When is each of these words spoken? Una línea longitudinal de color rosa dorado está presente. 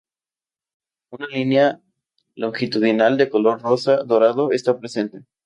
Una 1.11 1.27
línea 1.27 1.79
longitudinal 2.33 3.17
de 3.17 3.29
color 3.29 3.61
rosa 3.61 4.01
dorado 4.03 4.51
está 4.51 4.79
presente. 4.79 5.19